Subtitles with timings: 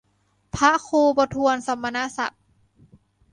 [0.55, 2.41] พระครูประทวนสมณศักดิ์